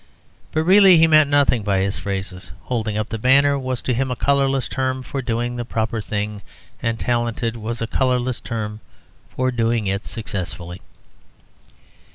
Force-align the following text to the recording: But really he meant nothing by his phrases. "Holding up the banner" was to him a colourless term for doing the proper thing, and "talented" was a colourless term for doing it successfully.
But 0.51 0.63
really 0.63 0.97
he 0.97 1.05
meant 1.05 1.29
nothing 1.29 1.61
by 1.61 1.77
his 1.77 1.97
phrases. 1.99 2.49
"Holding 2.63 2.97
up 2.97 3.09
the 3.09 3.19
banner" 3.19 3.59
was 3.59 3.83
to 3.83 3.93
him 3.93 4.09
a 4.09 4.15
colourless 4.15 4.67
term 4.67 5.03
for 5.03 5.21
doing 5.21 5.55
the 5.57 5.63
proper 5.63 6.01
thing, 6.01 6.41
and 6.81 6.99
"talented" 6.99 7.55
was 7.55 7.83
a 7.83 7.85
colourless 7.85 8.39
term 8.39 8.79
for 9.29 9.51
doing 9.51 9.85
it 9.85 10.07
successfully. 10.07 10.81